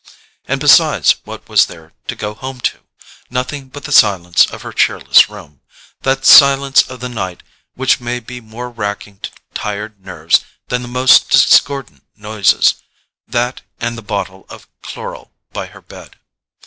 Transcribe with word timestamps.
And 0.45 0.59
besides, 0.59 1.17
what 1.25 1.47
was 1.47 1.67
there 1.67 1.93
to 2.07 2.15
go 2.15 2.33
home 2.33 2.59
to? 2.61 2.79
Nothing 3.29 3.67
but 3.69 3.83
the 3.83 3.91
silence 3.91 4.47
of 4.47 4.63
her 4.63 4.73
cheerless 4.73 5.29
room—that 5.29 6.25
silence 6.25 6.81
of 6.89 7.01
the 7.01 7.07
night 7.07 7.43
which 7.75 7.99
may 7.99 8.19
be 8.19 8.41
more 8.41 8.71
racking 8.71 9.19
to 9.19 9.29
tired 9.53 10.03
nerves 10.03 10.39
than 10.69 10.81
the 10.81 10.87
most 10.87 11.29
discordant 11.29 12.01
noises: 12.17 12.81
that, 13.27 13.61
and 13.79 13.95
the 13.95 14.01
bottle 14.01 14.47
of 14.49 14.67
chloral 14.81 15.31
by 15.53 15.67
her 15.67 15.83
bed. 15.83 16.15